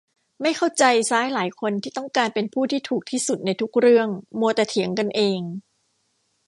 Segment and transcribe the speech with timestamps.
[0.41, 4.07] ไม่เข้าใจซ้ายหลายคนที่ต้องการเป็นผู้ที่ถูกที่สุดในทุกเรื่อง
[4.39, 5.41] มัวแต่เถียงกันเอง